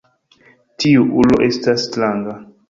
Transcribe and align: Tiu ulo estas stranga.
Tiu 0.83 1.03
ulo 1.25 1.37
estas 1.49 1.85
stranga. 1.91 2.35